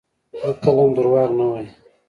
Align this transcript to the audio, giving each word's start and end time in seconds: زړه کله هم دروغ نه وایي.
زړه 0.39 0.51
کله 0.63 0.81
هم 0.83 0.91
دروغ 0.97 1.29
نه 1.39 1.45
وایي. 1.49 1.69